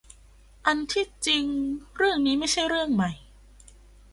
[0.65, 1.45] อันที่จริง
[1.95, 3.11] เรื่องนี้ไม่ใช่เรื่องใหม่